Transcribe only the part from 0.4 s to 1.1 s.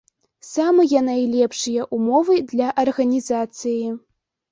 Самыя